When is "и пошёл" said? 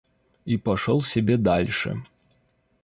0.45-1.03